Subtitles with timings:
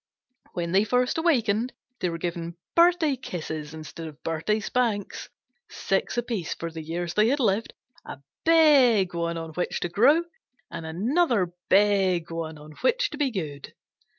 [0.53, 5.29] When they first awakened they were given birthday kisses instead of birthday spanks,
[5.69, 10.23] six apiece for the years they had lived, a big one on which to grow,
[10.71, 13.75] and another big one on which to be good.